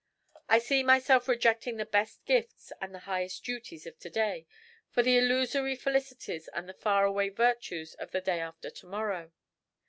I 0.49 0.57
see 0.57 0.81
myself 0.81 1.27
rejecting 1.27 1.77
the 1.77 1.85
best 1.85 2.25
gifts 2.25 2.73
and 2.81 2.91
the 2.91 2.97
highest 3.05 3.43
duties 3.43 3.85
of 3.85 3.99
To 3.99 4.09
Day 4.09 4.47
for 4.89 5.03
the 5.03 5.15
illusory 5.15 5.75
felicities 5.75 6.47
and 6.55 6.67
the 6.67 6.73
far 6.73 7.05
away 7.05 7.29
virtues 7.29 7.93
of 7.93 8.09
the 8.09 8.19
Day 8.21 8.39
After 8.39 8.71
To 8.71 8.87
Morrow. 8.87 9.31